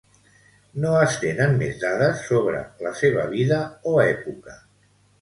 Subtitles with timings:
[0.85, 3.63] No es tenen més dades sobre la seva vida
[3.95, 4.61] o època.